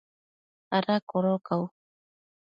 ¿ada 0.77 0.95
codocau? 1.11 1.63